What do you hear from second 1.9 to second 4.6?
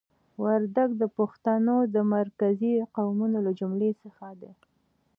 د مرکزي قومونو له جملې څخه دي.